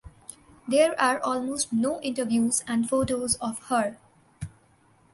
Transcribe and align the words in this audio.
There 0.67 0.99
are 0.99 1.19
almost 1.19 1.71
no 1.71 2.01
interviews 2.01 2.63
and 2.67 2.89
photos 2.89 3.35
of 3.35 3.59
her. 3.65 3.99